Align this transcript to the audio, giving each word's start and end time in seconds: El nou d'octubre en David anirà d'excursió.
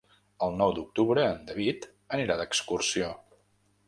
El 0.45 0.55
nou 0.59 0.71
d'octubre 0.77 1.25
en 1.33 1.43
David 1.49 1.85
anirà 2.17 2.39
d'excursió. 2.39 3.11